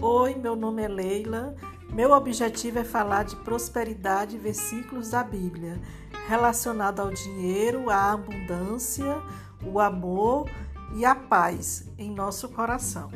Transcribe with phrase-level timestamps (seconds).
[0.00, 1.56] Oi, meu nome é Leila.
[1.90, 5.80] Meu objetivo é falar de prosperidade e versículos da Bíblia
[6.28, 9.20] relacionado ao dinheiro, à abundância,
[9.60, 10.48] o amor
[10.94, 13.10] e a paz em nosso coração.